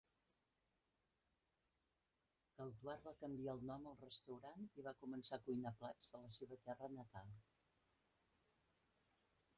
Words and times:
Galatoire 2.61 3.05
va 3.09 3.13
canviar 3.25 3.55
el 3.57 3.61
nom 3.73 3.85
al 3.91 3.99
restaurant 4.01 4.67
i 4.81 4.87
va 4.89 4.95
començar 5.05 5.39
a 5.39 5.45
cuinar 5.51 5.75
plats 5.85 6.15
de 6.17 6.25
la 6.25 6.35
seva 6.39 6.61
terra 6.71 6.93
natal. 6.99 7.33